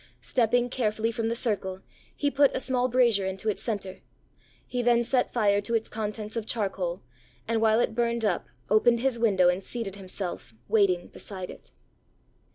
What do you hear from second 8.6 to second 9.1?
opened